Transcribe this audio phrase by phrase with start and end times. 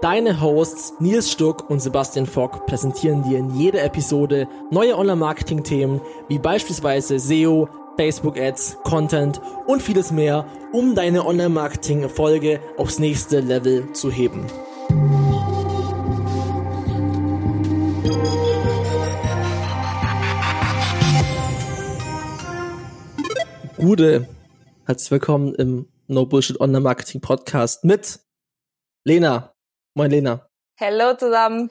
[0.00, 6.38] Deine Hosts Nils Stuck und Sebastian Fock präsentieren dir in jeder Episode neue Online-Marketing-Themen wie
[6.38, 14.46] beispielsweise SEO, Facebook-Ads, Content und vieles mehr, um deine Online-Marketing-Erfolge aufs nächste Level zu heben.
[23.78, 24.28] Gute,
[24.86, 28.20] herzlich willkommen im No Bullshit Online Marketing Podcast mit
[29.02, 29.57] Lena.
[29.98, 30.48] Moin Lena.
[30.78, 31.70] Hallo zusammen.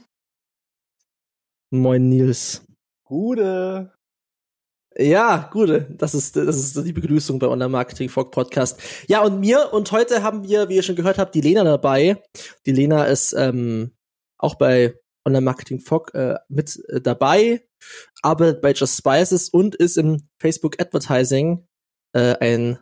[1.71, 2.61] Moin Nils.
[3.05, 3.93] Gute.
[4.97, 5.87] Ja, gute.
[5.91, 8.81] Das ist, das ist die Begrüßung bei Online Marketing Fog Podcast.
[9.07, 12.21] Ja, und mir, und heute haben wir, wie ihr schon gehört habt, die Lena dabei.
[12.65, 13.95] Die Lena ist ähm,
[14.37, 17.65] auch bei Online Marketing Fog äh, mit äh, dabei,
[18.23, 21.65] arbeitet bei Just Spices und ist im Facebook Advertising
[22.11, 22.77] äh, ein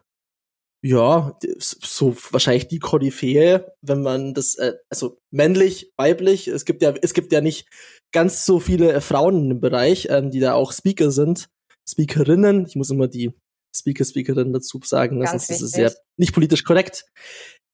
[0.85, 6.93] ja, so wahrscheinlich die Koryphäe, wenn man das, äh, also männlich, weiblich, es gibt ja,
[7.01, 7.67] es gibt ja nicht
[8.11, 11.49] ganz so viele äh, Frauen dem Bereich, ähm, die da auch Speaker sind,
[11.89, 13.33] Speakerinnen, ich muss immer die
[13.75, 17.05] Speaker, Speakerinnen dazu sagen, das ist, das ist ja nicht politisch korrekt.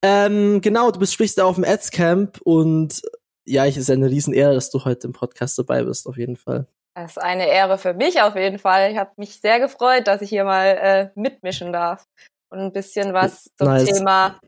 [0.02, 3.02] Ähm, genau, du bist, sprichst da auf dem Ads-Camp und
[3.46, 6.66] ja, ich ist eine Riesenehre, dass du heute im Podcast dabei bist, auf jeden Fall.
[6.94, 8.90] Das ist eine Ehre für mich auf jeden Fall.
[8.90, 12.06] Ich habe mich sehr gefreut, dass ich hier mal äh, mitmischen darf
[12.52, 13.84] und ein bisschen was zum nice.
[13.86, 14.38] Thema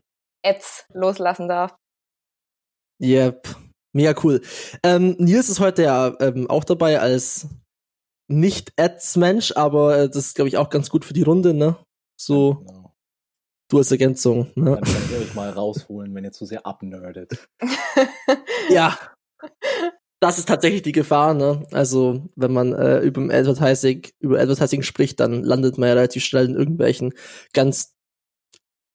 [0.45, 1.75] Ads loslassen darf.
[3.01, 3.55] Yep,
[3.93, 4.41] mega cool.
[4.83, 7.47] Ähm, Nils ist heute ja ähm, auch dabei als
[8.27, 11.77] nicht Ads-Mensch, aber äh, das ist, glaube ich, auch ganz gut für die Runde, ne?
[12.19, 12.93] So, ja, genau.
[13.69, 14.75] du als Ergänzung, ne?
[14.75, 17.47] Dann könnt ihr euch mal rausholen, wenn ihr zu sehr abnerdet.
[18.69, 18.97] ja.
[20.21, 21.67] Das ist tatsächlich die Gefahr, ne?
[21.71, 26.45] Also, wenn man äh, über Advertising, über Advertising spricht, dann landet man ja relativ schnell
[26.45, 27.13] in irgendwelchen
[27.53, 27.94] ganz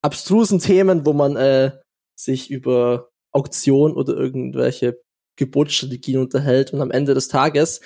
[0.02, 1.72] abstrusen Themen, wo man äh,
[2.18, 5.00] sich über Auktion oder irgendwelche
[5.36, 7.80] Geburtsstrategien unterhält und am Ende des Tages,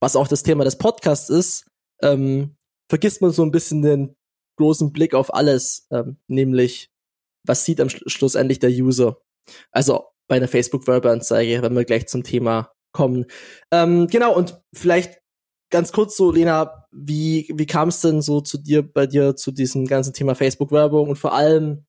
[0.00, 1.66] was auch das Thema des Podcasts ist,
[2.02, 2.56] ähm,
[2.88, 4.16] vergisst man so ein bisschen den
[4.58, 6.90] großen Blick auf alles, ähm, nämlich
[7.46, 9.20] was sieht am Schluss schlussendlich der User.
[9.70, 13.26] Also bei einer Facebook-Werbeanzeige, wenn wir gleich zum Thema kommen.
[13.72, 15.20] Ähm, genau, und vielleicht
[15.70, 19.52] ganz kurz so, Lena, wie, wie kam es denn so zu dir, bei dir, zu
[19.52, 21.84] diesem ganzen Thema Facebook-Werbung und vor allem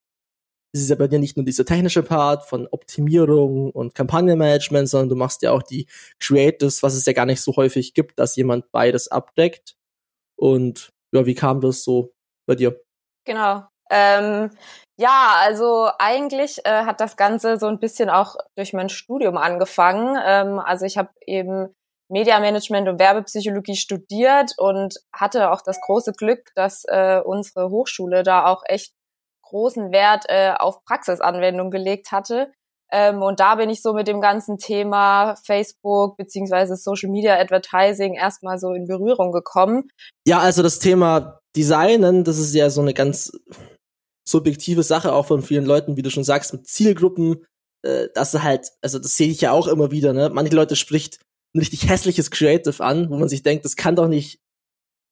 [0.72, 5.10] ist es ja bei dir nicht nur dieser technische Part von Optimierung und Kampagnenmanagement, sondern
[5.10, 5.88] du machst ja auch die
[6.20, 9.76] Creatives, was es ja gar nicht so häufig gibt, dass jemand beides abdeckt.
[10.36, 12.14] Und ja, wie kam das so
[12.46, 12.80] bei dir?
[13.26, 13.64] Genau.
[13.90, 14.52] Ähm,
[14.98, 20.16] ja, also eigentlich äh, hat das Ganze so ein bisschen auch durch mein Studium angefangen.
[20.24, 21.74] Ähm, also ich habe eben
[22.10, 28.46] Mediamanagement und Werbepsychologie studiert und hatte auch das große Glück, dass äh, unsere Hochschule da
[28.46, 28.94] auch echt
[29.44, 32.52] großen Wert äh, auf Praxisanwendung gelegt hatte.
[32.92, 38.16] Ähm, und da bin ich so mit dem ganzen Thema Facebook beziehungsweise Social Media Advertising
[38.16, 39.90] erstmal so in Berührung gekommen.
[40.28, 43.32] Ja, also das Thema Designen, das ist ja so eine ganz
[44.28, 47.46] subjektive Sache auch von vielen Leuten, wie du schon sagst, mit Zielgruppen.
[47.84, 50.14] Äh, das ist halt, also das sehe ich ja auch immer wieder.
[50.14, 50.30] Ne?
[50.30, 51.20] Manche Leute spricht
[51.54, 54.40] ein richtig hässliches Creative an, wo man sich denkt, das kann doch nicht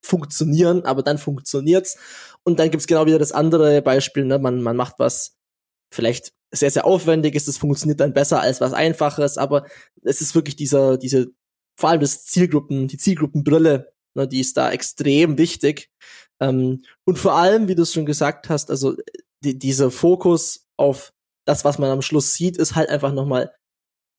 [0.03, 1.97] funktionieren, aber dann funktioniert's.
[2.43, 4.39] Und dann gibt's genau wieder das andere Beispiel, ne?
[4.39, 5.35] man, man macht was
[5.93, 9.65] vielleicht sehr, sehr aufwendiges, das funktioniert dann besser als was Einfaches, aber
[10.03, 11.27] es ist wirklich dieser, diese,
[11.77, 15.89] vor allem das Zielgruppen, die Zielgruppenbrille, ne, die ist da extrem wichtig.
[16.39, 18.95] Ähm, und vor allem, wie du es schon gesagt hast, also
[19.43, 21.11] die, dieser Fokus auf
[21.45, 23.53] das, was man am Schluss sieht, ist halt einfach nochmal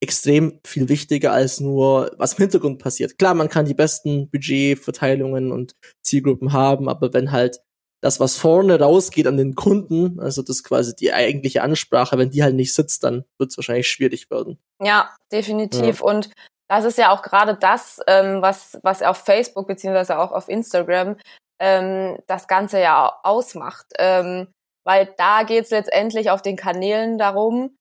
[0.00, 3.18] extrem viel wichtiger als nur, was im Hintergrund passiert.
[3.18, 7.60] Klar, man kann die besten Budgetverteilungen und Zielgruppen haben, aber wenn halt
[8.00, 12.44] das, was vorne rausgeht an den Kunden, also das quasi die eigentliche Ansprache, wenn die
[12.44, 14.58] halt nicht sitzt, dann wird es wahrscheinlich schwierig werden.
[14.80, 16.00] Ja, definitiv.
[16.00, 16.04] Ja.
[16.04, 16.30] Und
[16.68, 21.16] das ist ja auch gerade das, ähm, was, was auf Facebook beziehungsweise auch auf Instagram
[21.58, 23.86] ähm, das Ganze ja ausmacht.
[23.98, 24.48] Ähm,
[24.84, 27.76] weil da geht es letztendlich auf den Kanälen darum,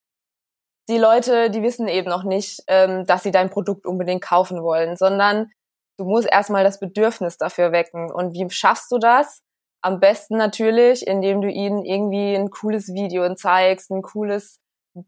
[0.89, 4.95] die Leute, die wissen eben noch nicht, ähm, dass sie dein Produkt unbedingt kaufen wollen,
[4.95, 5.51] sondern
[5.97, 8.11] du musst erstmal das Bedürfnis dafür wecken.
[8.11, 9.41] Und wie schaffst du das?
[9.83, 14.59] Am besten natürlich, indem du ihnen irgendwie ein cooles Video zeigst, ein cooles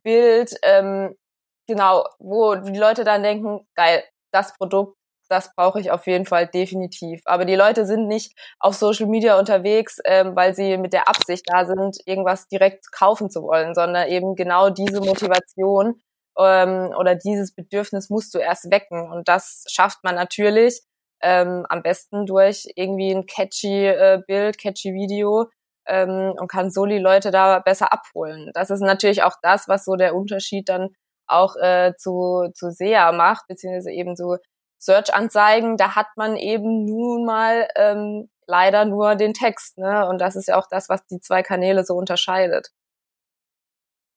[0.03, 1.15] Bild, ähm,
[1.67, 4.98] genau, wo die Leute dann denken, geil, das Produkt
[5.29, 7.21] das brauche ich auf jeden Fall definitiv.
[7.25, 11.45] Aber die Leute sind nicht auf Social Media unterwegs, ähm, weil sie mit der Absicht
[11.47, 16.01] da sind, irgendwas direkt kaufen zu wollen, sondern eben genau diese Motivation
[16.37, 19.11] ähm, oder dieses Bedürfnis musst du erst wecken.
[19.11, 20.81] Und das schafft man natürlich
[21.21, 25.49] ähm, am besten durch irgendwie ein catchy äh, Bild, catchy Video
[25.87, 28.51] ähm, und kann so die Leute da besser abholen.
[28.53, 30.89] Das ist natürlich auch das, was so der Unterschied dann
[31.27, 34.37] auch äh, zu, zu SEA macht, beziehungsweise eben so
[34.79, 40.07] Search-Anzeigen, da hat man eben nun mal ähm, leider nur den Text, ne?
[40.07, 42.71] Und das ist ja auch das, was die zwei Kanäle so unterscheidet.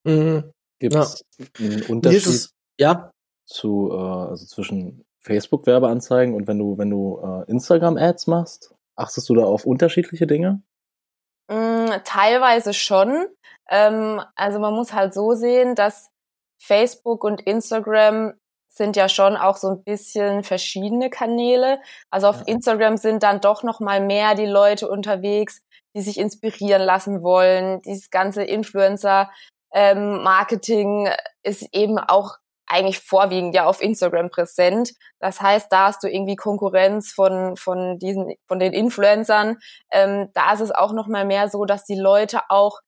[0.04, 0.52] Mhm.
[0.78, 1.46] Gibt es ja.
[1.58, 3.12] einen Unterschied es, ja?
[3.46, 8.74] zu, äh, also zwischen Facebook-Werbeanzeigen und wenn du, wenn du äh, Instagram-Ads machst?
[8.96, 10.62] Achtest du da auf unterschiedliche Dinge?
[11.48, 13.26] Mm, teilweise schon.
[13.68, 16.10] Ähm, also man muss halt so sehen, dass
[16.58, 18.34] Facebook und Instagram
[18.74, 21.80] sind ja schon auch so ein bisschen verschiedene Kanäle.
[22.10, 22.44] Also auf ja.
[22.46, 25.62] Instagram sind dann doch noch mal mehr die Leute unterwegs,
[25.94, 27.82] die sich inspirieren lassen wollen.
[27.82, 29.30] Dieses ganze Influencer
[29.72, 31.08] ähm, Marketing
[31.42, 32.36] ist eben auch
[32.66, 34.94] eigentlich vorwiegend ja auf Instagram präsent.
[35.20, 39.58] Das heißt, da hast du irgendwie Konkurrenz von von diesen von den Influencern.
[39.90, 42.80] Ähm, da ist es auch noch mal mehr so, dass die Leute auch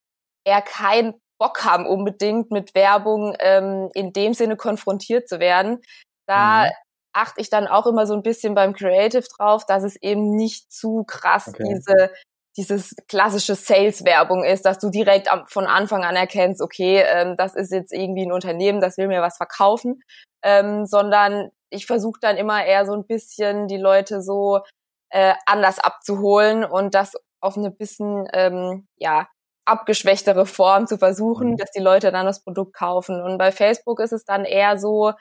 [0.44, 5.82] eher kein Bock haben, unbedingt mit Werbung ähm, in dem Sinne konfrontiert zu werden.
[6.26, 6.70] Da mhm.
[7.12, 10.72] achte ich dann auch immer so ein bisschen beim Creative drauf, dass es eben nicht
[10.72, 11.64] zu krass okay.
[11.64, 12.10] diese
[12.56, 17.54] dieses klassische Sales-Werbung ist, dass du direkt am, von Anfang an erkennst, okay, ähm, das
[17.54, 20.02] ist jetzt irgendwie ein Unternehmen, das will mir was verkaufen,
[20.42, 24.60] ähm, sondern ich versuche dann immer eher so ein bisschen die Leute so
[25.10, 29.28] äh, anders abzuholen und das auf eine bisschen ähm, ja
[29.66, 31.56] abgeschwächtere Form zu versuchen, mhm.
[31.56, 33.22] dass die Leute dann das Produkt kaufen.
[33.22, 35.12] Und bei Facebook ist es dann eher so,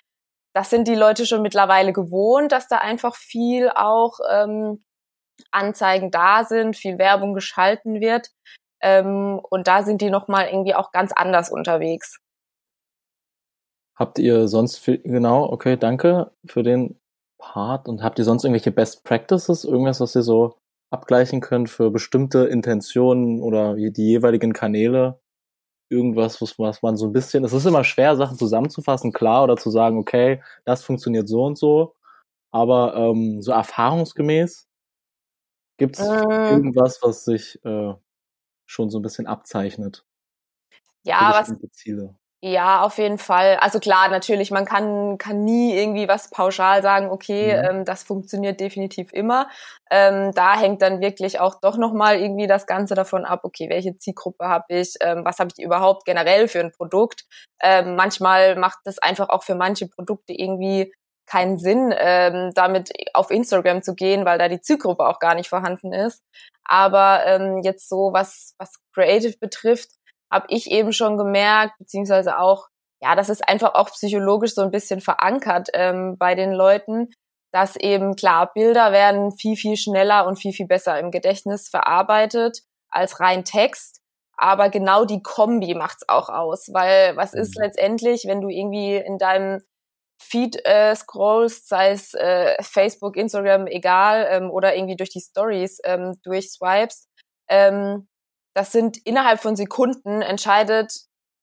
[0.53, 4.83] das sind die Leute schon mittlerweile gewohnt, dass da einfach viel auch ähm,
[5.51, 8.29] Anzeigen da sind, viel Werbung geschalten wird.
[8.81, 12.19] Ähm, und da sind die nochmal irgendwie auch ganz anders unterwegs.
[13.95, 16.99] Habt ihr sonst viel, genau, okay, danke für den
[17.39, 17.87] Part.
[17.87, 20.57] Und habt ihr sonst irgendwelche Best Practices, irgendwas, was ihr so
[20.93, 25.19] abgleichen könnt für bestimmte Intentionen oder die jeweiligen Kanäle?
[25.89, 29.69] Irgendwas, was man so ein bisschen, es ist immer schwer, Sachen zusammenzufassen, klar, oder zu
[29.69, 31.95] sagen, okay, das funktioniert so und so.
[32.51, 34.67] Aber ähm, so erfahrungsgemäß
[35.77, 37.93] gibt es ähm, irgendwas, was sich äh,
[38.65, 40.05] schon so ein bisschen abzeichnet?
[41.03, 42.15] Ja, was, Ziele?
[42.45, 43.55] Ja, auf jeden Fall.
[43.61, 47.69] Also klar, natürlich, man kann, kann nie irgendwie was pauschal sagen, okay, mhm.
[47.69, 49.47] ähm, das funktioniert definitiv immer.
[49.89, 53.95] Ähm, da hängt dann wirklich auch doch nochmal irgendwie das Ganze davon ab, okay, welche
[53.95, 57.23] Zielgruppe habe ich, ähm, was habe ich überhaupt generell für ein Produkt.
[57.61, 60.91] Ähm, manchmal macht das einfach auch für manche Produkte irgendwie
[61.25, 65.47] keinen Sinn, ähm, damit auf Instagram zu gehen, weil da die Zielgruppe auch gar nicht
[65.47, 66.21] vorhanden ist.
[66.65, 69.91] Aber ähm, jetzt so, was, was Creative betrifft,
[70.33, 72.67] habe ich eben schon gemerkt, beziehungsweise auch,
[73.01, 77.09] ja, das ist einfach auch psychologisch so ein bisschen verankert ähm, bei den Leuten,
[77.53, 82.61] dass eben klar, Bilder werden viel, viel schneller und viel, viel besser im Gedächtnis verarbeitet
[82.89, 83.99] als rein Text.
[84.35, 87.65] Aber genau die Kombi macht's auch aus, weil was ist mhm.
[87.65, 89.61] letztendlich, wenn du irgendwie in deinem
[90.19, 95.79] Feed äh, scrollst, sei es äh, Facebook, Instagram, egal, ähm, oder irgendwie durch die Stories
[95.83, 97.07] ähm, durchswipest,
[97.49, 98.07] ähm,
[98.53, 100.93] das sind innerhalb von Sekunden entscheidet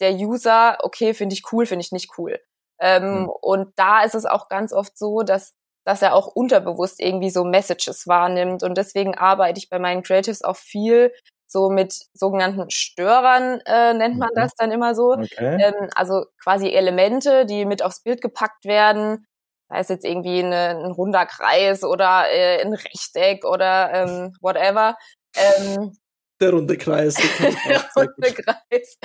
[0.01, 2.41] der User, okay, finde ich cool, finde ich nicht cool.
[2.81, 3.29] Ähm, mhm.
[3.29, 7.45] Und da ist es auch ganz oft so, dass, dass er auch unterbewusst irgendwie so
[7.45, 8.63] Messages wahrnimmt.
[8.63, 11.13] Und deswegen arbeite ich bei meinen Creatives auch viel
[11.47, 15.13] so mit sogenannten Störern, äh, nennt man das dann immer so.
[15.13, 15.59] Okay.
[15.61, 19.27] Ähm, also quasi Elemente, die mit aufs Bild gepackt werden.
[19.69, 24.97] Da ist jetzt irgendwie eine, ein runder Kreis oder äh, ein Rechteck oder ähm, whatever.
[25.37, 25.93] Ähm,
[26.41, 27.15] der runde Kreis.
[27.15, 28.99] Der runde Kreis.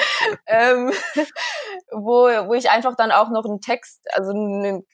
[0.48, 0.92] ähm,
[1.92, 4.86] wo, wo ich einfach dann auch noch einen Text, also einen,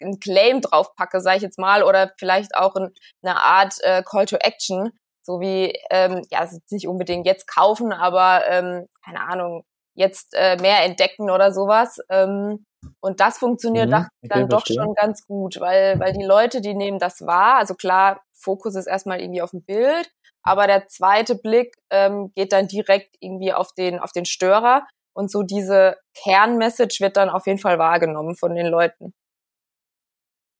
[0.00, 2.92] einen Claim draufpacke, sage ich jetzt mal, oder vielleicht auch ein,
[3.22, 4.90] eine Art äh, Call to Action,
[5.22, 9.64] so wie, ähm, ja, nicht unbedingt jetzt kaufen, aber ähm, keine Ahnung,
[9.94, 11.98] jetzt äh, mehr entdecken oder sowas.
[12.08, 12.64] Ähm,
[13.00, 16.98] und das funktioniert mhm, dann doch schon ganz gut, weil, weil die Leute, die nehmen
[16.98, 17.56] das wahr.
[17.56, 20.08] Also klar, Fokus ist erstmal irgendwie auf dem Bild,
[20.42, 25.30] aber der zweite Blick ähm, geht dann direkt irgendwie auf den, auf den Störer und
[25.30, 29.12] so diese Kernmessage wird dann auf jeden Fall wahrgenommen von den Leuten.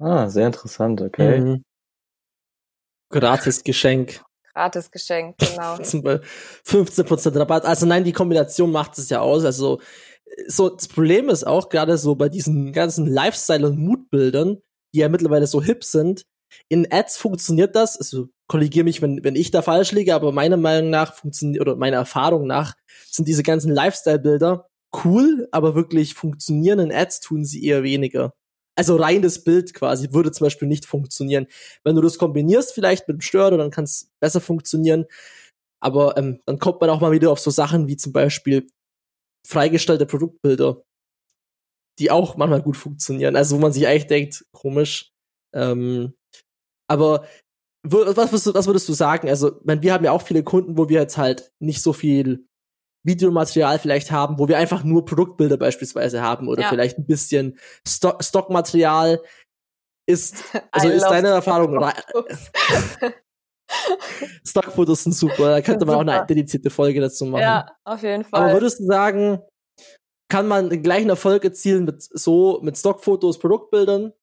[0.01, 1.41] Ah, sehr interessant, okay.
[1.41, 1.65] Mhm.
[3.11, 4.23] Gratis Geschenk.
[4.53, 5.75] Gratis Geschenk, genau.
[6.65, 7.65] 15% Rabatt.
[7.65, 9.45] Also nein, die Kombination macht es ja aus.
[9.45, 9.81] Also
[10.47, 14.59] so das Problem ist auch gerade so bei diesen ganzen Lifestyle- und Moodbildern,
[14.95, 16.25] die ja mittlerweile so hip sind,
[16.69, 20.57] in Ads funktioniert das, also korrigiere mich, wenn, wenn ich da falsch liege, aber meiner
[20.57, 22.75] Meinung nach funktioniert, oder meiner Erfahrung nach,
[23.11, 24.67] sind diese ganzen Lifestyle-Bilder
[25.05, 28.33] cool, aber wirklich funktionieren in Ads tun sie eher weniger.
[28.77, 31.47] Also reines Bild quasi würde zum Beispiel nicht funktionieren.
[31.85, 35.07] Wenn du das kombinierst vielleicht mit dem Störer, dann kann es besser funktionieren.
[35.81, 38.69] Aber ähm, dann kommt man auch mal wieder auf so Sachen wie zum Beispiel
[39.47, 40.83] freigestellte Produktbilder,
[41.99, 43.37] die auch manchmal gut funktionieren.
[43.37, 45.13] Also wo man sich eigentlich denkt, komisch.
[45.53, 46.15] Ähm,
[46.89, 47.25] aber
[47.83, 49.29] was, was, was würdest du sagen?
[49.29, 52.49] Also, mein, wir haben ja auch viele Kunden, wo wir jetzt halt nicht so viel
[53.05, 56.69] Videomaterial vielleicht haben, wo wir einfach nur Produktbilder beispielsweise haben oder ja.
[56.69, 59.23] vielleicht ein bisschen Stock Stockmaterial.
[60.07, 60.43] Ist,
[60.73, 61.79] also ist deine Erfahrung
[64.47, 66.11] Stockfotos sind super, da könnte man super.
[66.13, 67.43] auch eine dedizierte Folge dazu machen.
[67.43, 68.41] Ja, auf jeden Fall.
[68.41, 69.41] Aber würdest du sagen,
[70.31, 74.15] kann man den gleichen Erfolg erzielen mit so, mit Stockfotos, Produktbildern,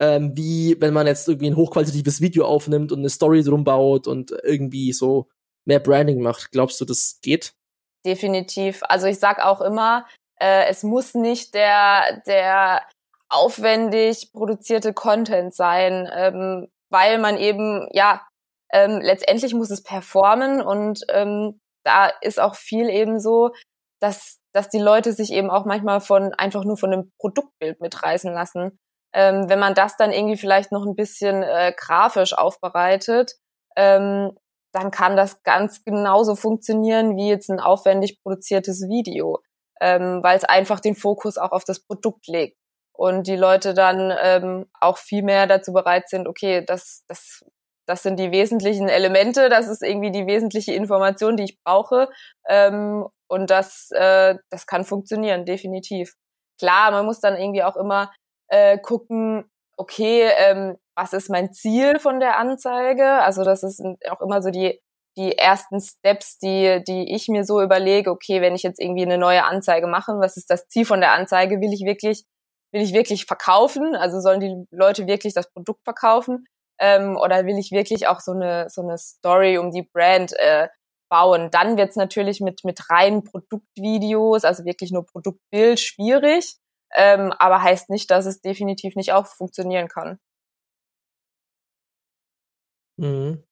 [0.00, 4.06] ähm, wie wenn man jetzt irgendwie ein hochqualitatives Video aufnimmt und eine Story drum baut
[4.06, 5.28] und irgendwie so
[5.64, 6.50] mehr Branding macht?
[6.52, 7.54] Glaubst du, das geht?
[8.04, 8.82] definitiv.
[8.88, 10.06] Also ich sag auch immer,
[10.40, 12.82] äh, es muss nicht der, der
[13.28, 18.26] aufwendig produzierte Content sein, ähm, weil man eben, ja,
[18.72, 23.52] ähm, letztendlich muss es performen und ähm, da ist auch viel eben so,
[24.00, 28.32] dass, dass die Leute sich eben auch manchmal von einfach nur von einem Produktbild mitreißen
[28.32, 28.78] lassen.
[29.12, 33.32] Ähm, wenn man das dann irgendwie vielleicht noch ein bisschen äh, grafisch aufbereitet,
[33.76, 34.32] ähm,
[34.72, 39.40] dann kann das ganz genauso funktionieren wie jetzt ein aufwendig produziertes Video,
[39.80, 42.56] ähm, weil es einfach den Fokus auch auf das Produkt legt
[42.92, 47.44] und die Leute dann ähm, auch viel mehr dazu bereit sind, okay, das, das,
[47.86, 52.08] das sind die wesentlichen Elemente, das ist irgendwie die wesentliche Information, die ich brauche
[52.48, 56.14] ähm, und das, äh, das kann funktionieren, definitiv.
[56.58, 58.12] Klar, man muss dann irgendwie auch immer
[58.50, 63.06] äh, gucken, okay, ähm, was ist mein Ziel von der Anzeige?
[63.22, 64.80] Also das ist auch immer so die
[65.16, 68.10] die ersten Steps, die die ich mir so überlege.
[68.10, 71.12] Okay, wenn ich jetzt irgendwie eine neue Anzeige mache, was ist das Ziel von der
[71.12, 71.60] Anzeige?
[71.60, 72.24] Will ich wirklich
[72.72, 73.96] will ich wirklich verkaufen?
[73.96, 76.46] Also sollen die Leute wirklich das Produkt verkaufen?
[76.80, 80.68] Ähm, oder will ich wirklich auch so eine so eine Story um die Brand äh,
[81.10, 81.50] bauen?
[81.50, 86.56] Dann wird's natürlich mit mit reinen Produktvideos, also wirklich nur Produktbild schwierig.
[86.96, 90.18] Ähm, aber heißt nicht, dass es definitiv nicht auch funktionieren kann.
[92.98, 93.42] Mhm.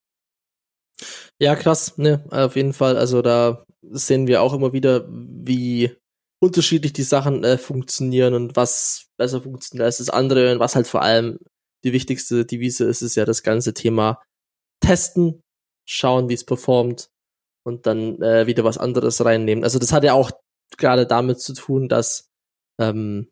[1.40, 2.96] Ja, krass, ne, auf jeden Fall.
[2.96, 5.96] Also da sehen wir auch immer wieder, wie
[6.40, 10.86] unterschiedlich die Sachen äh, funktionieren und was besser funktioniert als das andere und was halt
[10.86, 11.38] vor allem
[11.84, 14.22] die wichtigste Devise ist, ist ja das ganze Thema
[14.80, 15.42] testen,
[15.88, 17.10] schauen, wie es performt
[17.64, 19.64] und dann äh, wieder was anderes reinnehmen.
[19.64, 20.30] Also das hat ja auch
[20.76, 22.27] gerade damit zu tun, dass
[22.78, 23.30] ähm,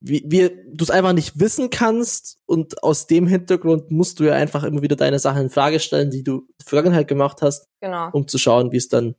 [0.00, 4.34] wie, wie du es einfach nicht wissen kannst und aus dem Hintergrund musst du ja
[4.34, 7.68] einfach immer wieder deine Sachen in Frage stellen, die du in der Vergangenheit gemacht hast,
[7.80, 8.10] genau.
[8.12, 9.14] um zu schauen, wie es dann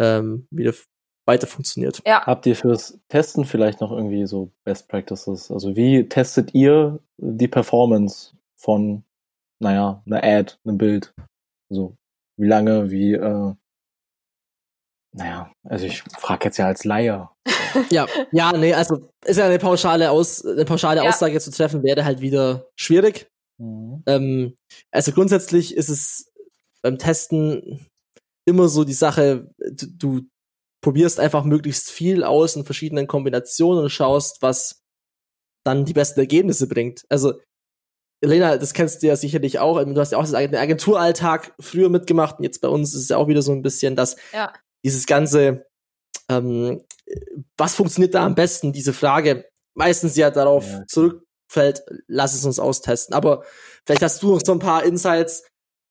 [0.00, 0.72] ähm, wieder
[1.26, 2.02] weiter funktioniert.
[2.06, 2.24] Ja.
[2.26, 5.50] Habt ihr fürs Testen vielleicht noch irgendwie so Best Practices?
[5.50, 9.04] Also wie testet ihr die Performance von,
[9.60, 11.14] naja, einer Ad, einem Bild?
[11.68, 11.96] So,
[12.36, 13.54] wie lange, wie, äh,
[15.14, 17.28] naja, also ich frage jetzt ja als Laie.
[17.90, 21.08] ja, ja, nee, also ist ja eine pauschale, Aus, eine pauschale ja.
[21.08, 23.30] Aussage zu treffen, wäre halt wieder schwierig.
[23.58, 24.02] Mhm.
[24.06, 24.56] Ähm,
[24.90, 26.32] also grundsätzlich ist es
[26.82, 27.86] beim Testen
[28.46, 30.20] immer so die Sache, du, du
[30.82, 34.82] probierst einfach möglichst viel aus in verschiedenen Kombinationen und schaust, was
[35.64, 37.04] dann die besten Ergebnisse bringt.
[37.08, 37.34] Also
[38.20, 39.82] Elena, das kennst du ja sicherlich auch.
[39.84, 43.16] Du hast ja auch den Agenturalltag früher mitgemacht und jetzt bei uns ist es ja
[43.18, 44.52] auch wieder so ein bisschen, dass ja
[44.84, 45.66] dieses ganze,
[46.28, 46.82] ähm,
[47.56, 50.84] was funktioniert da am besten, diese Frage meistens ja darauf ja.
[50.86, 53.14] zurückfällt, lass es uns austesten.
[53.14, 53.44] Aber
[53.86, 55.44] vielleicht hast du noch so ein paar Insights,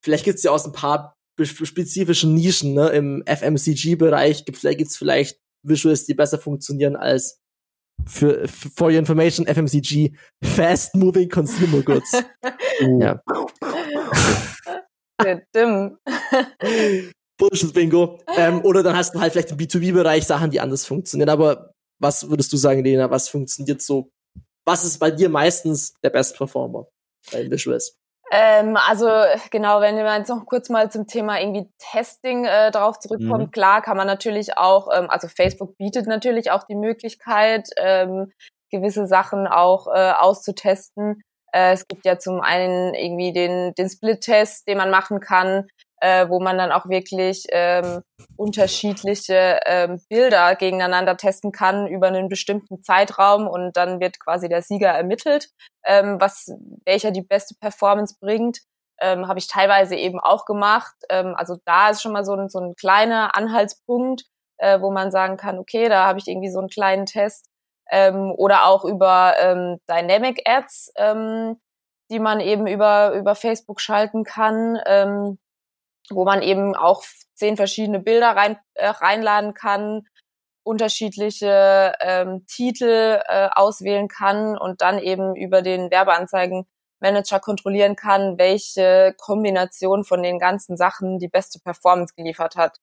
[0.04, 6.06] vielleicht gibt's ja aus ein paar spezifischen Nischen ne, im FMCG-Bereich, vielleicht gibt's vielleicht Visuals,
[6.06, 7.40] die besser funktionieren als
[8.08, 12.12] für, for your information, FMCG, Fast Moving Consumer Goods.
[13.00, 13.22] ja.
[15.54, 15.98] Dumm.
[17.42, 18.20] Bullshit-Bingo.
[18.38, 21.30] Ähm, oder dann hast du halt vielleicht im B2B-Bereich Sachen, die anders funktionieren.
[21.30, 24.10] Aber was würdest du sagen, Lena, was funktioniert so?
[24.66, 26.88] Was ist bei dir meistens der Best Performer
[27.32, 27.98] bei Visuals?
[28.32, 29.10] Ähm, also
[29.52, 33.52] genau, wenn wir jetzt noch kurz mal zum Thema irgendwie Testing äh, drauf zurückkommen, mhm.
[33.52, 38.32] klar kann man natürlich auch, ähm, also Facebook bietet natürlich auch die Möglichkeit, ähm,
[38.72, 41.22] gewisse Sachen auch äh, auszutesten.
[41.52, 45.68] Äh, es gibt ja zum einen irgendwie den, den Split-Test, den man machen kann.
[46.02, 48.02] Äh, wo man dann auch wirklich ähm,
[48.36, 54.64] unterschiedliche ähm, Bilder gegeneinander testen kann über einen bestimmten Zeitraum und dann wird quasi der
[54.64, 55.50] Sieger ermittelt,
[55.86, 56.52] ähm, was
[56.86, 58.60] welcher die beste Performance bringt.
[59.00, 60.96] Ähm, habe ich teilweise eben auch gemacht.
[61.10, 64.26] Ähm, also da ist schon mal so ein, so ein kleiner Anhaltspunkt,
[64.58, 67.46] äh, wo man sagen kann, okay, da habe ich irgendwie so einen kleinen Test.
[67.92, 71.60] Ähm, oder auch über ähm, Dynamic Ads, ähm,
[72.10, 74.80] die man eben über, über Facebook schalten kann.
[74.86, 75.40] Ähm,
[76.14, 77.04] wo man eben auch
[77.36, 80.08] zehn verschiedene Bilder rein, äh, reinladen kann,
[80.64, 89.16] unterschiedliche ähm, Titel äh, auswählen kann und dann eben über den Werbeanzeigenmanager kontrollieren kann, welche
[89.18, 92.78] Kombination von den ganzen Sachen die beste Performance geliefert hat.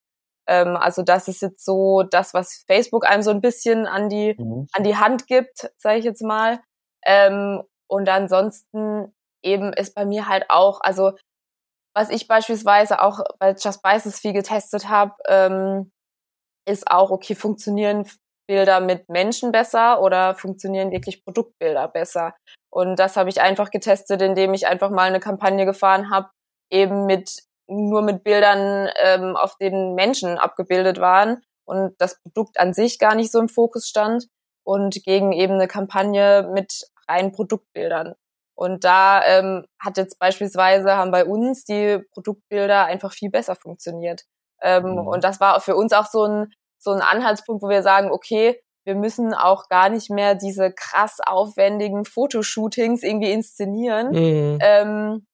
[0.49, 4.35] Ähm, also das ist jetzt so das, was Facebook einem so ein bisschen an die
[4.37, 4.67] mhm.
[4.73, 6.61] an die Hand gibt, sage ich jetzt mal.
[7.07, 11.13] Ähm, und ansonsten eben ist bei mir halt auch, also
[11.95, 15.91] was ich beispielsweise auch bei Just Spices viel getestet habe, ähm,
[16.67, 18.09] ist auch, okay, funktionieren
[18.47, 22.35] Bilder mit Menschen besser oder funktionieren wirklich Produktbilder besser?
[22.71, 26.31] Und das habe ich einfach getestet, indem ich einfach mal eine Kampagne gefahren habe,
[26.71, 32.73] eben mit nur mit Bildern, ähm, auf denen Menschen abgebildet waren und das Produkt an
[32.73, 34.27] sich gar nicht so im Fokus stand
[34.65, 38.15] und gegen eben eine Kampagne mit reinen Produktbildern.
[38.59, 44.25] Und da ähm, hat jetzt beispielsweise, haben bei uns die Produktbilder einfach viel besser funktioniert.
[44.61, 45.07] Ähm, mhm.
[45.07, 48.61] Und das war für uns auch so ein, so ein Anhaltspunkt, wo wir sagen, okay,
[48.85, 54.59] wir müssen auch gar nicht mehr diese krass aufwendigen Fotoshootings irgendwie inszenieren, mhm.
[54.61, 55.27] ähm,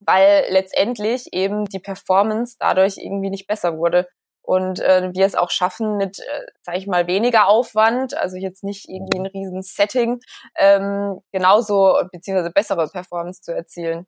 [0.00, 4.08] weil letztendlich eben die Performance dadurch irgendwie nicht besser wurde
[4.48, 8.64] und äh, wir es auch schaffen mit, äh, sage ich mal, weniger Aufwand, also jetzt
[8.64, 10.20] nicht irgendwie ein riesen Setting,
[10.56, 14.06] ähm, genauso beziehungsweise bessere Performance zu erzielen.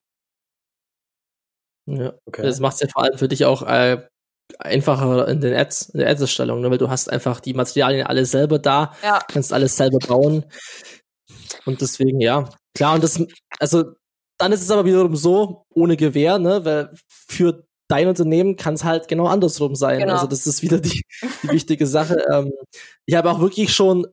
[1.84, 2.40] Ja, okay.
[2.40, 3.98] Das macht es ja vor allem für dich auch äh,
[4.58, 6.70] einfacher in den Ads, in der Ads-Erstellung, ne?
[6.70, 9.18] weil du hast einfach die Materialien alle selber da, ja.
[9.28, 10.46] kannst alles selber bauen.
[11.66, 13.22] Und deswegen, ja, klar, und das,
[13.58, 13.92] also
[14.38, 16.94] dann ist es aber wiederum so, ohne Gewehr, ne, weil
[17.28, 20.00] für dein Unternehmen kann es halt genau andersrum sein.
[20.00, 20.14] Genau.
[20.14, 21.02] Also das ist wieder die,
[21.42, 22.16] die wichtige Sache.
[22.30, 22.52] Ähm,
[23.06, 24.06] ich habe auch wirklich schon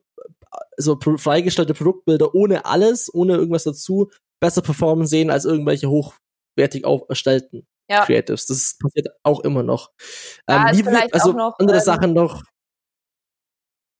[0.78, 4.10] so freigestellte Produktbilder ohne alles, ohne irgendwas dazu,
[4.40, 8.06] besser performen sehen als irgendwelche hochwertig erstellten ja.
[8.06, 8.46] Creatives.
[8.46, 9.92] Das passiert auch immer noch.
[10.48, 12.44] Ja, ähm, wie, also noch, andere ähm, Sachen noch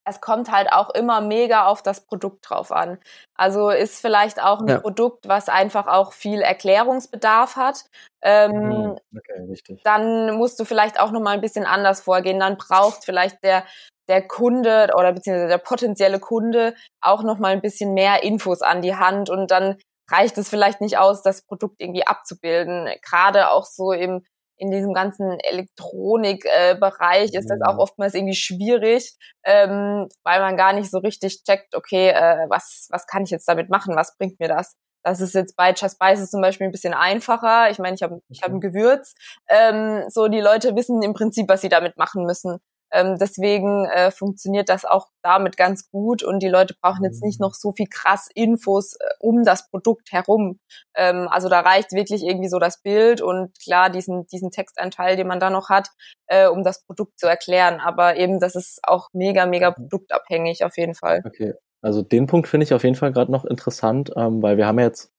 [0.08, 2.98] es kommt halt auch immer mega auf das Produkt drauf an.
[3.34, 4.80] Also ist vielleicht auch ein ja.
[4.80, 7.84] Produkt, was einfach auch viel Erklärungsbedarf hat.
[8.22, 8.98] Ähm, mhm.
[9.16, 9.80] okay.
[9.84, 12.40] Dann musst du vielleicht auch noch mal ein bisschen anders vorgehen.
[12.40, 13.64] Dann braucht vielleicht der
[14.08, 18.80] der Kunde oder beziehungsweise der potenzielle Kunde auch noch mal ein bisschen mehr Infos an
[18.80, 19.76] die Hand und dann
[20.10, 22.88] reicht es vielleicht nicht aus, das Produkt irgendwie abzubilden.
[23.02, 24.24] Gerade auch so im
[24.58, 30.72] in diesem ganzen Elektronikbereich äh, ist das auch oftmals irgendwie schwierig, ähm, weil man gar
[30.72, 34.38] nicht so richtig checkt, okay, äh, was, was kann ich jetzt damit machen, was bringt
[34.40, 34.74] mir das?
[35.04, 37.70] Das ist jetzt bei Just Spices zum Beispiel ein bisschen einfacher.
[37.70, 39.14] Ich meine, ich habe ich hab ein Gewürz.
[39.48, 42.58] Ähm, so, die Leute wissen im Prinzip, was sie damit machen müssen.
[42.92, 47.40] Ähm, deswegen äh, funktioniert das auch damit ganz gut und die Leute brauchen jetzt nicht
[47.40, 50.58] noch so viel krass Infos äh, um das Produkt herum.
[50.94, 55.26] Ähm, also da reicht wirklich irgendwie so das Bild und klar diesen diesen Textanteil, den
[55.26, 55.88] man da noch hat,
[56.26, 57.80] äh, um das Produkt zu erklären.
[57.80, 59.88] Aber eben das ist auch mega mega mhm.
[59.88, 61.22] produktabhängig auf jeden Fall.
[61.26, 64.66] Okay, also den Punkt finde ich auf jeden Fall gerade noch interessant, ähm, weil wir
[64.66, 65.12] haben jetzt,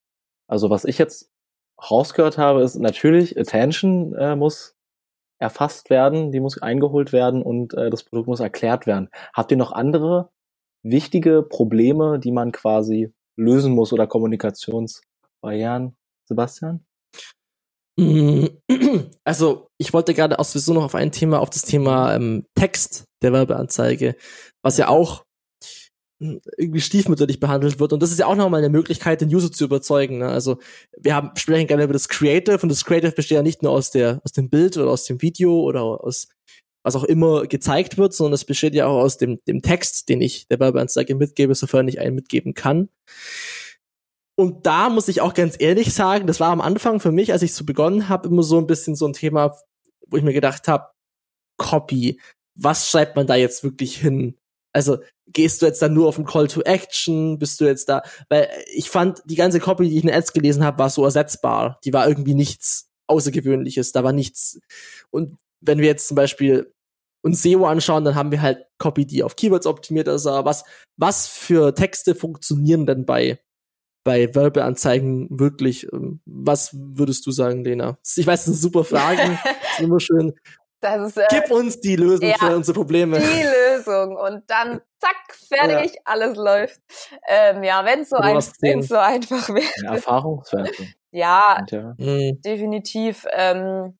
[0.47, 1.29] also was ich jetzt
[1.89, 4.75] rausgehört habe, ist natürlich Attention äh, muss
[5.39, 9.09] erfasst werden, die muss eingeholt werden und äh, das Produkt muss erklärt werden.
[9.33, 10.29] Habt ihr noch andere
[10.83, 16.85] wichtige Probleme, die man quasi lösen muss oder Kommunikationsbarrieren, Sebastian?
[17.97, 18.45] Mm,
[19.23, 23.05] also, ich wollte gerade auch sowieso noch auf ein Thema, auf das Thema ähm, Text
[23.21, 24.15] der Werbeanzeige,
[24.61, 25.23] was ja auch
[26.19, 27.93] irgendwie stiefmütterlich behandelt wird.
[27.93, 30.19] Und das ist ja auch nochmal eine Möglichkeit, den User zu überzeugen.
[30.19, 30.27] Ne?
[30.27, 30.57] Also
[30.97, 33.91] wir haben, sprechen gerne über das Creative und das Creative besteht ja nicht nur aus
[33.91, 36.27] der, aus dem Bild oder aus dem Video oder aus
[36.83, 40.21] was auch immer gezeigt wird, sondern es besteht ja auch aus dem, dem Text, den
[40.21, 42.89] ich der Werbeanzeige mitgebe, sofern ich einen mitgeben kann.
[44.37, 47.41] Und da muss ich auch ganz ehrlich sagen, das war am Anfang für mich, als
[47.41, 49.57] ich so begonnen habe, immer so ein bisschen so ein Thema,
[50.07, 50.87] wo ich mir gedacht habe,
[51.57, 52.21] Copy,
[52.55, 54.38] was schreibt man da jetzt wirklich hin?
[54.73, 57.39] Also gehst du jetzt dann nur auf den Call to Action?
[57.39, 58.03] Bist du jetzt da?
[58.29, 61.79] Weil ich fand, die ganze Copy, die ich in Ads gelesen habe, war so ersetzbar.
[61.83, 63.91] Die war irgendwie nichts Außergewöhnliches.
[63.91, 64.59] Da war nichts.
[65.09, 66.71] Und wenn wir jetzt zum Beispiel
[67.21, 70.25] uns SEO anschauen, dann haben wir halt Copy, die auf Keywords optimiert ist.
[70.25, 70.63] Aber was,
[70.97, 73.39] was für Texte funktionieren denn bei,
[74.05, 75.91] bei Werbeanzeigen wirklich?
[75.91, 77.97] Ähm, was würdest du sagen, Lena?
[78.15, 79.37] Ich weiß, das sind super Fragen.
[79.43, 80.33] das ist immer schön.
[80.81, 83.19] Das ist, äh, Gib uns die Lösung ja, für unsere Probleme.
[83.19, 86.01] Die Lösung und dann zack, fertig, ja.
[86.05, 86.79] alles läuft.
[87.27, 88.41] Ähm, ja, wenn es so, ein,
[88.81, 89.65] so einfach wäre.
[89.83, 90.87] Ja, Erfahrungswerte.
[91.11, 91.95] ja, ja.
[91.97, 92.41] Mhm.
[92.41, 93.25] definitiv.
[93.31, 93.97] Ähm,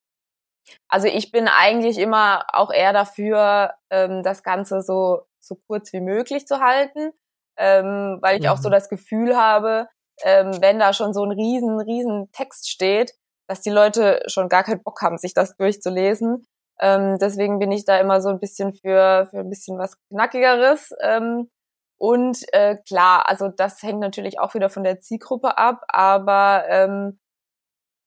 [0.88, 6.02] also ich bin eigentlich immer auch eher dafür, ähm, das Ganze so, so kurz wie
[6.02, 7.12] möglich zu halten,
[7.58, 8.50] ähm, weil ich mhm.
[8.50, 8.74] auch so mhm.
[8.74, 9.88] das Gefühl habe,
[10.24, 13.13] ähm, wenn da schon so ein riesen, riesen Text steht,
[13.48, 16.46] dass die Leute schon gar keinen Bock haben, sich das durchzulesen.
[16.82, 20.94] Ähm, deswegen bin ich da immer so ein bisschen für, für ein bisschen was Knackigeres.
[21.02, 21.50] Ähm,
[22.00, 27.20] und äh, klar, also das hängt natürlich auch wieder von der Zielgruppe ab, aber ähm,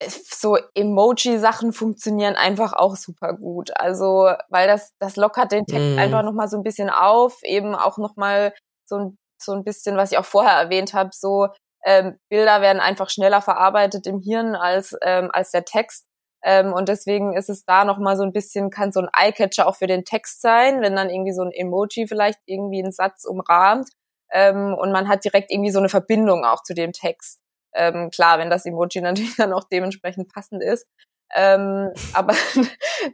[0.09, 3.71] so Emoji-Sachen funktionieren einfach auch super gut.
[3.77, 5.99] Also, weil das, das lockert den Text mm.
[5.99, 8.55] einfach nochmal so ein bisschen auf, eben auch nochmal
[8.85, 11.49] so ein, so ein bisschen, was ich auch vorher erwähnt habe, so
[11.85, 16.07] ähm, Bilder werden einfach schneller verarbeitet im Hirn als, ähm, als der Text.
[16.45, 19.77] Ähm, und deswegen ist es da nochmal so ein bisschen, kann so ein Eyecatcher auch
[19.77, 23.89] für den Text sein, wenn dann irgendwie so ein Emoji vielleicht irgendwie einen Satz umrahmt.
[24.33, 27.41] Ähm, und man hat direkt irgendwie so eine Verbindung auch zu dem Text.
[27.75, 30.87] Ähm, klar, wenn das Emoji natürlich dann auch dementsprechend passend ist.
[31.35, 32.35] Ähm, aber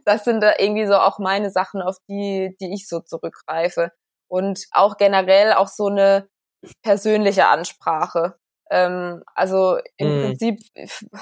[0.05, 3.91] das sind da irgendwie so auch meine Sachen, auf die, die ich so zurückgreife.
[4.27, 6.27] Und auch generell auch so eine
[6.83, 8.37] persönliche Ansprache.
[8.69, 10.21] Ähm, also im mm.
[10.21, 10.59] Prinzip,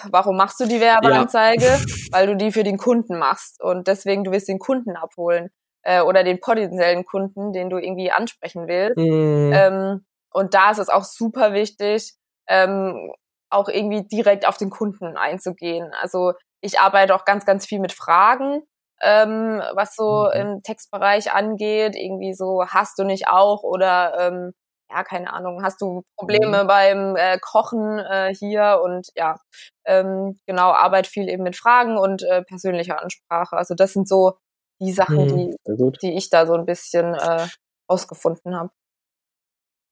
[0.10, 1.66] warum machst du die Werbeanzeige?
[1.66, 1.80] Ja.
[2.12, 5.50] Weil du die für den Kunden machst und deswegen du willst den Kunden abholen
[5.84, 8.98] äh, oder den potenziellen Kunden, den du irgendwie ansprechen willst.
[8.98, 9.54] Mm.
[9.54, 12.14] Ähm, und da ist es auch super wichtig,
[12.48, 13.12] ähm,
[13.50, 15.92] auch irgendwie direkt auf den Kunden einzugehen.
[16.02, 18.62] Also ich arbeite auch ganz, ganz viel mit Fragen,
[19.02, 20.40] ähm, was so mhm.
[20.40, 21.96] im Textbereich angeht.
[21.96, 24.54] Irgendwie so, hast du nicht auch oder ähm,
[24.90, 26.68] ja, keine Ahnung, hast du Probleme mhm.
[26.68, 29.40] beim äh, Kochen äh, hier und ja,
[29.86, 33.58] ähm, genau, arbeit viel eben mit Fragen und äh, persönlicher Ansprache.
[33.58, 34.38] Also das sind so
[34.80, 35.56] die Sachen, mhm.
[35.68, 37.48] die, die ich da so ein bisschen äh,
[37.88, 38.72] ausgefunden habe.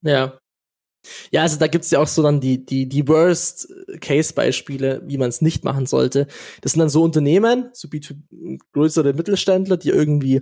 [0.02, 0.38] Ja.
[1.32, 5.40] Ja, also da gibt's ja auch so dann die, die, die Worst-Case-Beispiele, wie man es
[5.40, 6.26] nicht machen sollte.
[6.62, 7.88] Das sind dann so Unternehmen, so
[8.74, 10.42] größere Mittelständler, die irgendwie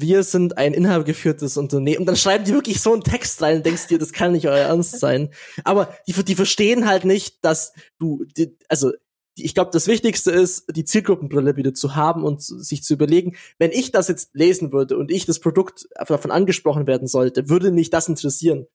[0.00, 2.00] wir sind ein inhabergeführtes Unternehmen.
[2.00, 4.46] Und dann schreiben die wirklich so einen Text rein und denkst dir, das kann nicht
[4.46, 5.30] euer Ernst sein.
[5.64, 8.92] Aber die, die verstehen halt nicht, dass du, die, also
[9.36, 13.72] ich glaube, das Wichtigste ist, die Zielgruppenbrille wieder zu haben und sich zu überlegen, wenn
[13.72, 17.90] ich das jetzt lesen würde und ich das Produkt davon angesprochen werden sollte, würde mich
[17.90, 18.66] das interessieren.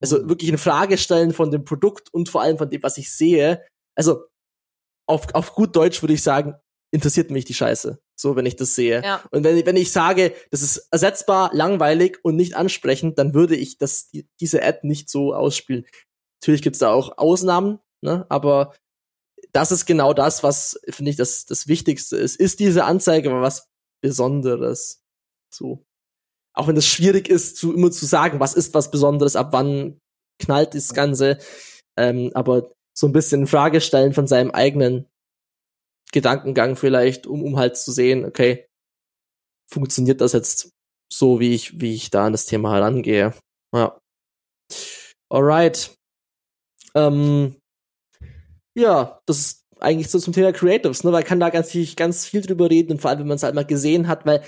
[0.00, 0.28] Also mhm.
[0.28, 3.64] wirklich eine Frage stellen von dem Produkt und vor allem von dem, was ich sehe.
[3.94, 4.24] Also
[5.06, 6.54] auf, auf gut Deutsch würde ich sagen,
[6.90, 8.01] interessiert mich die Scheiße.
[8.14, 9.02] So, wenn ich das sehe.
[9.02, 9.22] Ja.
[9.30, 13.78] Und wenn, wenn ich sage, das ist ersetzbar, langweilig und nicht ansprechend, dann würde ich
[13.78, 15.86] das, die, diese Ad nicht so ausspielen.
[16.40, 18.26] Natürlich gibt's da auch Ausnahmen, ne?
[18.28, 18.74] aber
[19.52, 22.36] das ist genau das, was, finde ich, das, das Wichtigste ist.
[22.36, 23.68] Ist diese Anzeige aber was
[24.02, 25.02] Besonderes?
[25.52, 25.84] So.
[26.54, 30.00] Auch wenn es schwierig ist, zu, immer zu sagen, was ist was Besonderes, ab wann
[30.38, 31.38] knallt das Ganze.
[31.96, 35.06] Ähm, aber so ein bisschen in Frage stellen von seinem eigenen
[36.12, 38.66] Gedankengang vielleicht, um, um halt zu sehen, okay,
[39.70, 40.70] funktioniert das jetzt
[41.12, 43.34] so, wie ich, wie ich da an das Thema herangehe.
[43.74, 43.98] Ja.
[45.30, 45.94] Alright.
[46.94, 47.56] Ähm,
[48.76, 51.12] ja, das ist eigentlich so zum Thema Creatives, ne?
[51.12, 53.64] Weil kann da ganz, ganz viel drüber reden vor allem, wenn man es halt mal
[53.64, 54.42] gesehen hat, weil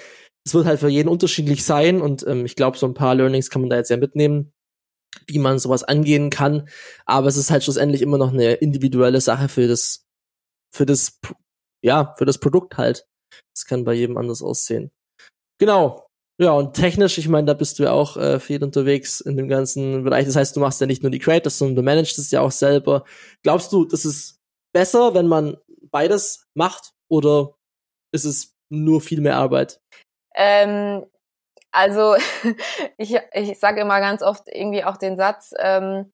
[0.46, 3.50] es wird halt für jeden unterschiedlich sein und ähm, ich glaube, so ein paar Learnings
[3.50, 4.52] kann man da jetzt ja mitnehmen,
[5.26, 6.68] wie man sowas angehen kann.
[7.06, 10.04] Aber es ist halt schlussendlich immer noch eine individuelle Sache für das,
[10.74, 11.18] für das
[11.84, 13.06] ja, für das Produkt halt.
[13.54, 14.90] Das kann bei jedem anders aussehen.
[15.58, 16.06] Genau.
[16.40, 19.48] Ja, und technisch, ich meine, da bist du ja auch äh, viel unterwegs in dem
[19.48, 20.26] ganzen Bereich.
[20.26, 22.50] Das heißt, du machst ja nicht nur die Creators, sondern du managst es ja auch
[22.50, 23.04] selber.
[23.44, 24.40] Glaubst du, das ist
[24.72, 25.56] besser, wenn man
[25.92, 27.54] beides macht oder
[28.12, 29.78] ist es nur viel mehr Arbeit?
[30.34, 31.06] Ähm,
[31.70, 32.16] also
[32.96, 36.10] ich, ich sage immer ganz oft irgendwie auch den Satz, ähm,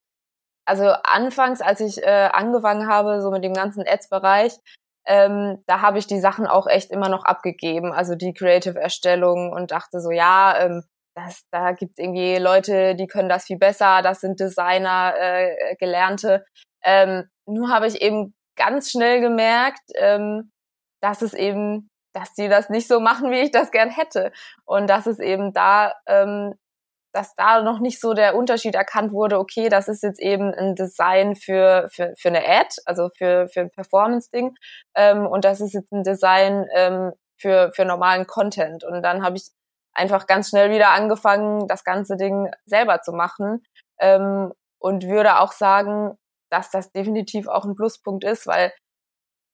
[0.66, 4.58] also anfangs, als ich äh, angefangen habe, so mit dem ganzen Ads-Bereich,
[5.06, 9.70] ähm, da habe ich die Sachen auch echt immer noch abgegeben, also die Creative-Erstellung und
[9.70, 10.84] dachte so, ja, ähm,
[11.14, 15.76] das, da gibt es irgendwie Leute, die können das viel besser, das sind Designer, äh,
[15.76, 16.44] Gelernte.
[16.84, 20.52] Ähm, nur habe ich eben ganz schnell gemerkt, ähm,
[21.02, 24.32] dass es eben, dass die das nicht so machen, wie ich das gern hätte.
[24.64, 26.54] Und dass es eben da ähm,
[27.12, 30.74] dass da noch nicht so der Unterschied erkannt wurde, okay, das ist jetzt eben ein
[30.74, 34.54] Design für, für, für eine Ad, also für, für ein Performance-Ding,
[34.94, 38.84] ähm, und das ist jetzt ein Design ähm, für, für normalen Content.
[38.84, 39.48] Und dann habe ich
[39.92, 43.62] einfach ganz schnell wieder angefangen, das ganze Ding selber zu machen.
[43.98, 46.16] Ähm, und würde auch sagen,
[46.50, 48.72] dass das definitiv auch ein Pluspunkt ist, weil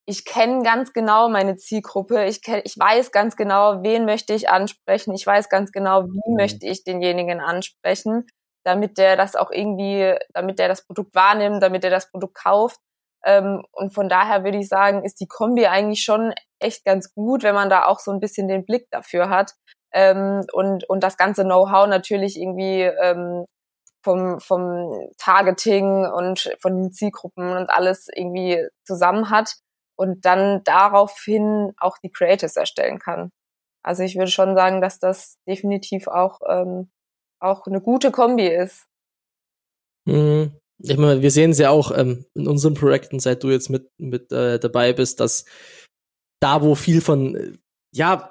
[0.09, 4.49] ich kenne ganz genau meine Zielgruppe, ich, kenn, ich weiß ganz genau, wen möchte ich
[4.49, 6.37] ansprechen, ich weiß ganz genau, wie mhm.
[6.37, 8.25] möchte ich denjenigen ansprechen,
[8.65, 12.79] damit der das auch irgendwie, damit der das Produkt wahrnimmt, damit er das Produkt kauft.
[13.25, 17.43] Ähm, und von daher würde ich sagen, ist die Kombi eigentlich schon echt ganz gut,
[17.43, 19.55] wenn man da auch so ein bisschen den Blick dafür hat
[19.93, 23.45] ähm, und, und das ganze Know-how natürlich irgendwie ähm,
[24.05, 29.57] vom, vom Targeting und von den Zielgruppen und alles irgendwie zusammen hat
[29.97, 33.31] und dann daraufhin auch die Creatives erstellen kann.
[33.83, 36.91] Also ich würde schon sagen, dass das definitiv auch, ähm,
[37.41, 38.87] auch eine gute Kombi ist.
[40.07, 40.53] Mhm.
[40.83, 43.89] Ich meine, wir sehen es ja auch ähm, in unseren Projekten, seit du jetzt mit,
[43.99, 45.47] mit äh, dabei bist, dass
[46.41, 47.53] da, wo viel von, äh,
[47.95, 48.29] ja,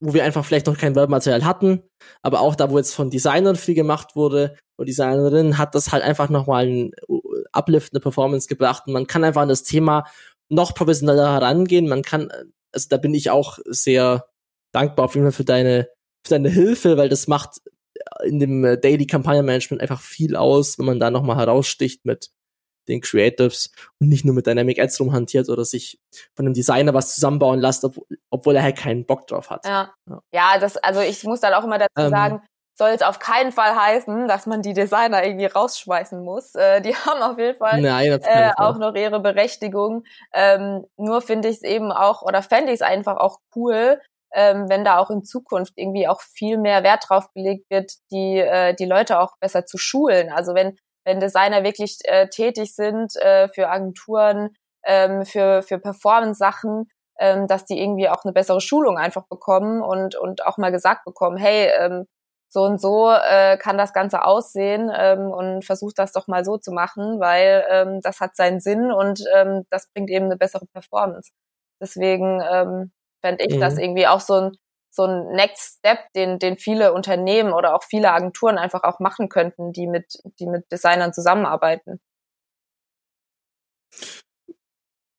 [0.00, 1.82] wo wir einfach vielleicht noch kein Werbematerial hatten,
[2.22, 6.02] aber auch da, wo jetzt von Designern viel gemacht wurde und Designerinnen, hat das halt
[6.02, 10.04] einfach nochmal einen uh, Uplift, eine Performance gebracht und man kann einfach an das Thema
[10.48, 11.88] noch professioneller herangehen.
[11.88, 12.30] Man kann,
[12.72, 14.26] also da bin ich auch sehr
[14.72, 15.88] dankbar auf jeden Fall für deine,
[16.24, 17.60] für deine Hilfe, weil das macht
[18.24, 22.30] in dem Daily Kampagnenmanagement einfach viel aus, wenn man da nochmal heraussticht mit
[22.88, 26.00] den Creatives und nicht nur mit Dynamic Ads rumhantiert oder sich
[26.34, 29.64] von einem Designer was zusammenbauen lässt, ob, obwohl er halt keinen Bock drauf hat.
[29.66, 29.92] Ja.
[30.32, 32.42] ja, das, also ich muss dann auch immer dazu ähm, sagen,
[32.76, 36.54] soll es auf keinen Fall heißen, dass man die Designer irgendwie rausschmeißen muss.
[36.54, 40.04] Äh, die haben auf jeden Fall Nein, äh, auch noch ihre Berechtigung.
[40.32, 44.00] Ähm, nur finde ich es eben auch, oder fände ich es einfach auch cool,
[44.34, 48.38] ähm, wenn da auch in Zukunft irgendwie auch viel mehr Wert drauf gelegt wird, die,
[48.38, 50.30] äh, die Leute auch besser zu schulen.
[50.30, 54.50] Also wenn wenn Designer wirklich äh, tätig sind äh, für Agenturen,
[54.84, 60.16] ähm, für, für Performance-Sachen, ähm, dass die irgendwie auch eine bessere Schulung einfach bekommen und,
[60.16, 62.06] und auch mal gesagt bekommen, hey, ähm,
[62.48, 66.56] so und so äh, kann das Ganze aussehen ähm, und versucht das doch mal so
[66.58, 70.66] zu machen, weil ähm, das hat seinen Sinn und ähm, das bringt eben eine bessere
[70.66, 71.32] Performance.
[71.80, 73.60] Deswegen ähm, fände ich mhm.
[73.60, 74.52] das irgendwie auch so ein
[74.96, 79.28] so ein Next Step, den, den viele Unternehmen oder auch viele Agenturen einfach auch machen
[79.28, 82.00] könnten, die mit, die mit Designern zusammenarbeiten.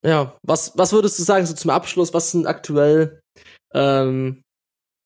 [0.04, 3.22] Ja, was, was würdest du sagen, so zum Abschluss, was sind aktuell
[3.72, 4.44] ähm,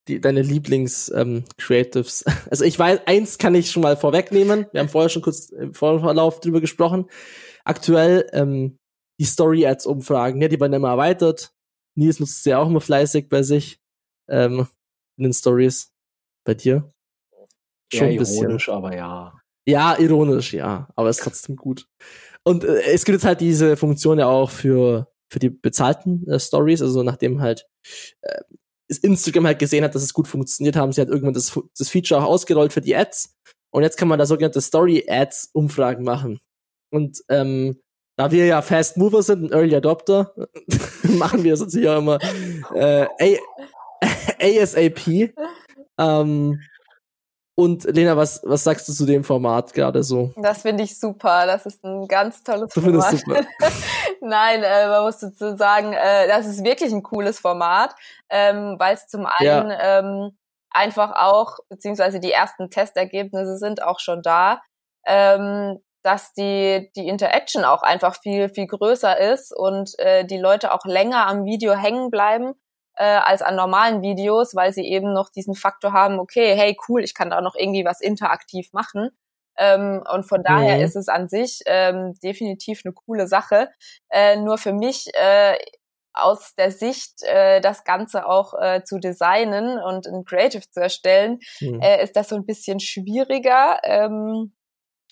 [0.08, 2.24] die, deine Lieblings-Creatives?
[2.26, 4.66] Ähm, also ich weiß, eins kann ich schon mal vorwegnehmen.
[4.72, 7.06] Wir haben vorher schon kurz im Vorverlauf drüber gesprochen.
[7.64, 8.78] Aktuell ähm,
[9.18, 11.52] die Story-Ads-Umfragen, ja, die werden immer erweitert.
[11.94, 13.80] Nils nutzt sie ja auch immer fleißig bei sich
[14.28, 14.66] ähm,
[15.16, 15.92] in den Stories.
[16.44, 16.90] Bei dir?
[17.92, 18.44] Schon ja, ein bisschen.
[18.44, 19.38] ironisch, aber ja.
[19.64, 21.86] Ja, ironisch, ja, aber ist trotzdem gut.
[22.42, 26.38] Und äh, es gibt jetzt halt diese Funktion ja auch für für die bezahlten äh,
[26.38, 27.66] Stories, also nachdem halt
[28.20, 28.42] äh,
[28.98, 32.20] Instagram halt gesehen hat, dass es gut funktioniert, haben sie halt irgendwann das, das Feature
[32.20, 33.34] auch ausgerollt für die Ads.
[33.70, 36.40] Und jetzt kann man da sogenannte Story-Ads-Umfragen machen.
[36.90, 37.80] Und ähm,
[38.18, 40.34] da wir ja Fast Mover sind, ein Early Adopter,
[41.04, 42.18] machen wir das hier immer
[42.74, 43.06] äh,
[44.40, 45.32] ASAP.
[45.98, 46.58] Ähm,
[47.54, 50.32] und Lena, was, was sagst du zu dem Format gerade so?
[50.36, 51.46] Das finde ich super.
[51.46, 53.10] Das ist ein ganz tolles du Format.
[53.10, 53.40] Super.
[54.22, 57.94] Nein, äh, man muss dazu sagen, äh, das ist wirklich ein cooles Format,
[58.30, 59.98] ähm, weil es zum einen ja.
[59.98, 60.38] ähm,
[60.70, 64.62] einfach auch, beziehungsweise die ersten Testergebnisse sind auch schon da,
[65.06, 70.72] ähm, dass die, die Interaction auch einfach viel, viel größer ist und äh, die Leute
[70.72, 72.54] auch länger am Video hängen bleiben
[72.96, 77.02] äh, als an normalen Videos, weil sie eben noch diesen Faktor haben, okay, hey, cool,
[77.02, 79.10] ich kann da noch irgendwie was interaktiv machen.
[79.58, 80.84] Ähm, und von daher mhm.
[80.84, 83.68] ist es an sich ähm, definitiv eine coole Sache.
[84.10, 85.56] Äh, nur für mich äh,
[86.14, 91.40] aus der Sicht, äh, das Ganze auch äh, zu designen und ein Creative zu erstellen,
[91.60, 91.80] mhm.
[91.80, 93.80] äh, ist das so ein bisschen schwieriger.
[93.84, 94.52] Ähm,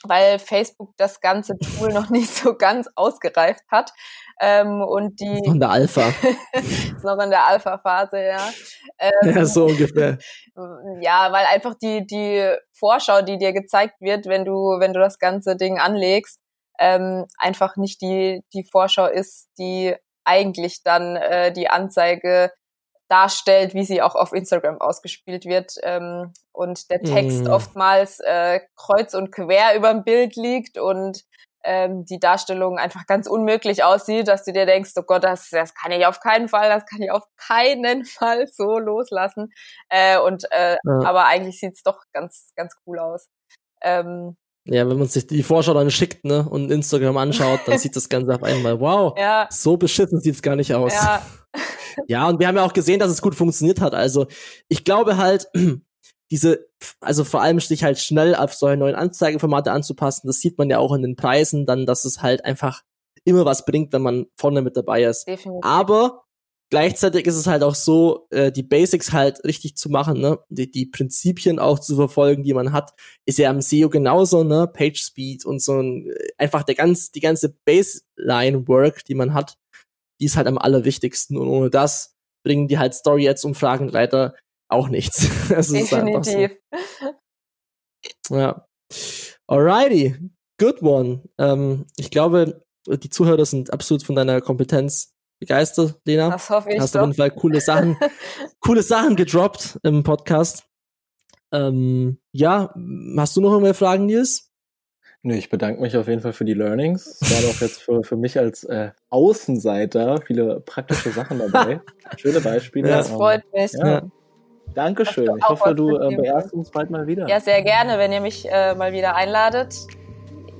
[0.04, 3.92] weil Facebook das ganze Tool noch nicht so ganz ausgereift hat.
[4.40, 5.40] Ähm, und die.
[5.42, 6.08] Noch in der Alpha.
[6.52, 8.48] ist noch in der Alpha-Phase, ja.
[8.98, 10.18] Ähm, ja, so ungefähr.
[11.00, 15.18] Ja, weil einfach die, die Vorschau, die dir gezeigt wird, wenn du, wenn du das
[15.18, 16.40] ganze Ding anlegst,
[16.78, 22.50] ähm, einfach nicht die, die Vorschau ist, die eigentlich dann äh, die Anzeige
[23.10, 27.50] darstellt, wie sie auch auf Instagram ausgespielt wird ähm, und der Text mm.
[27.50, 31.24] oftmals äh, kreuz und quer über dem Bild liegt und
[31.64, 35.74] ähm, die Darstellung einfach ganz unmöglich aussieht, dass du dir denkst, oh Gott, das, das
[35.74, 39.52] kann ich auf keinen Fall, das kann ich auf keinen Fall so loslassen.
[39.88, 41.00] Äh, und äh, ja.
[41.04, 43.26] aber eigentlich sieht's doch ganz, ganz cool aus.
[43.82, 47.96] Ähm, ja, wenn man sich die Vorschau dann schickt, ne, und Instagram anschaut, dann sieht
[47.96, 49.48] das Ganze auf einmal, wow, ja.
[49.50, 50.92] so beschissen sieht's gar nicht aus.
[50.92, 51.22] Ja.
[52.08, 53.94] ja, und wir haben ja auch gesehen, dass es gut funktioniert hat.
[53.94, 54.26] Also,
[54.68, 55.48] ich glaube halt,
[56.30, 56.68] diese,
[57.00, 60.78] also vor allem sich halt schnell auf solche neuen Anzeigeformate anzupassen, das sieht man ja
[60.78, 62.82] auch in den Preisen dann, dass es halt einfach
[63.24, 65.26] immer was bringt, wenn man vorne mit dabei ist.
[65.26, 65.64] Definitiv.
[65.64, 66.22] Aber
[66.70, 70.38] gleichzeitig ist es halt auch so, äh, die Basics halt richtig zu machen, ne?
[70.48, 72.92] Die, die Prinzipien auch zu verfolgen, die man hat,
[73.26, 74.66] ist ja am SEO genauso, ne?
[74.72, 79.34] Page Speed und so ein, äh, einfach der ganz, die ganze Baseline Work, die man
[79.34, 79.56] hat,
[80.20, 84.34] die ist halt am allerwichtigsten und ohne das bringen die halt Story Ads Umfragen leider
[84.70, 85.28] auch nichts.
[85.48, 86.56] das Definitiv.
[88.26, 88.36] So.
[88.36, 88.66] Ja.
[89.46, 90.16] Alrighty.
[90.58, 91.22] Good one.
[91.38, 96.30] Ähm, ich glaube, die Zuhörer sind absolut von deiner Kompetenz begeistert, Lena.
[96.30, 97.00] Das hoffe ich Hast doch.
[97.00, 97.96] auf jeden Fall coole Sachen,
[98.60, 100.64] coole Sachen gedroppt im Podcast.
[101.52, 102.72] Ähm, ja,
[103.16, 104.50] hast du noch irgendwelche Fragen, Nils?
[105.22, 107.18] Nö, ich bedanke mich auf jeden Fall für die Learnings.
[107.20, 111.80] Es waren auch jetzt für, für mich als äh, Außenseiter viele praktische Sachen dabei.
[112.16, 112.88] Schöne Beispiele.
[112.88, 113.72] Das freut mich.
[113.72, 114.02] Ja.
[114.74, 115.36] Dankeschön.
[115.36, 117.28] Ich hoffe, du äh, beehrst uns bald mal wieder.
[117.28, 119.74] Ja, sehr gerne, wenn ihr mich äh, mal wieder einladet.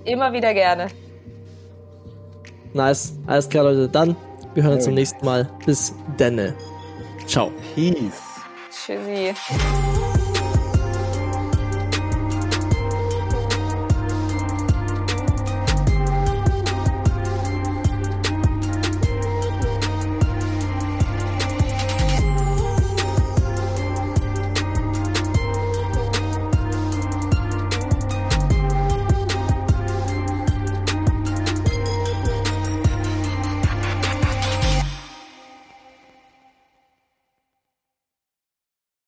[0.05, 0.89] Immer wieder gerne.
[2.75, 3.15] Nice.
[3.27, 3.89] Alles klar, Leute.
[3.89, 4.15] Dann,
[4.55, 5.49] wir hören uns zum nächsten Mal.
[5.65, 6.55] Bis denne.
[7.27, 7.53] Ciao.
[7.75, 8.23] Peace.
[8.71, 9.35] Tschüssi.